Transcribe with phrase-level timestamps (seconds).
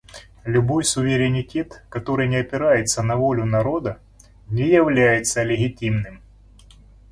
[0.45, 3.99] Любой суверенитет, который не опирается на волю народа,
[4.49, 6.23] не является легитимным.